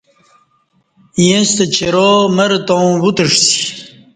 [1.25, 3.53] یݩستہ چِیرا مر تاوں وُتعسی